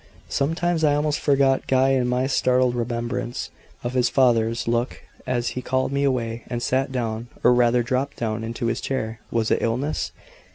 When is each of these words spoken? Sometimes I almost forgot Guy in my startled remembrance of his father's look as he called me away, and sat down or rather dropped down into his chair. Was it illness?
Sometimes 0.29 0.83
I 0.83 0.95
almost 0.95 1.19
forgot 1.19 1.67
Guy 1.67 1.89
in 1.89 2.07
my 2.07 2.25
startled 2.25 2.73
remembrance 2.73 3.51
of 3.83 3.93
his 3.93 4.09
father's 4.09 4.67
look 4.67 5.03
as 5.27 5.49
he 5.49 5.61
called 5.61 5.91
me 5.91 6.03
away, 6.03 6.41
and 6.47 6.63
sat 6.63 6.91
down 6.91 7.27
or 7.43 7.53
rather 7.53 7.83
dropped 7.83 8.17
down 8.17 8.43
into 8.43 8.65
his 8.65 8.81
chair. 8.81 9.19
Was 9.29 9.51
it 9.51 9.61
illness? 9.61 10.11